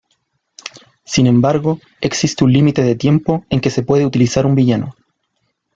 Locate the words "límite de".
2.51-2.95